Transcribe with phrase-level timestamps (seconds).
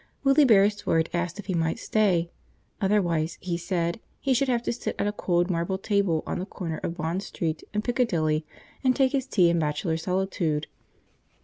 [0.23, 2.31] Willie Beresford asked if he might stay;
[2.81, 6.45] otherwise, he said, he should have to sit at a cold marble table on the
[6.47, 8.43] corner of Bond Street and Piccadilly,
[8.83, 10.65] and take his tea in bachelor solitude.